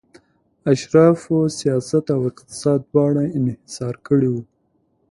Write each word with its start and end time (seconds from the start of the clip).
اشرافو 0.71 1.37
سیاست 1.59 2.05
او 2.15 2.21
اقتصاد 2.31 2.79
دواړه 2.91 3.23
انحصار 3.37 3.95
کړي 4.07 4.27
وو 4.31 4.41